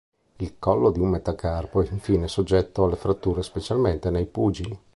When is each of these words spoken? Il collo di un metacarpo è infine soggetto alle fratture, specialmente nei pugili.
Il 0.37 0.55
collo 0.57 0.89
di 0.89 0.99
un 0.99 1.09
metacarpo 1.09 1.83
è 1.83 1.87
infine 1.91 2.27
soggetto 2.27 2.85
alle 2.85 2.95
fratture, 2.95 3.43
specialmente 3.43 4.09
nei 4.09 4.25
pugili. 4.25 4.75